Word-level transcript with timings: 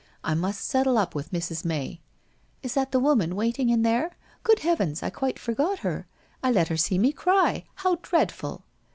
I 0.23 0.33
must 0.33 0.61
settle 0.65 0.97
up 0.97 1.13
with 1.13 1.29
Mrs. 1.31 1.63
May 1.63 2.01
''Is 2.63 2.73
that 2.73 2.91
the 2.91 2.99
woman 2.99 3.35
waiting 3.35 3.69
in 3.69 3.83
there? 3.83 4.17
Good 4.41 4.61
heavens, 4.61 5.03
I 5.03 5.11
quite 5.11 5.37
forgot 5.37 5.81
her! 5.85 6.07
I 6.41 6.49
let 6.49 6.69
her 6.69 6.77
see 6.77 6.97
me 6.97 7.11
cry. 7.11 7.65
How 7.75 7.99
dreadful 8.01 8.65